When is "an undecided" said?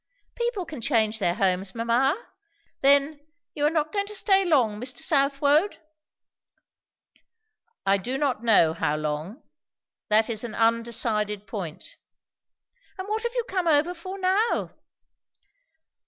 10.43-11.45